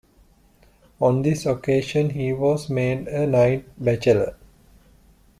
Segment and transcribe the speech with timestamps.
[0.99, 4.35] On this occasion he was made a Knight Bachelor.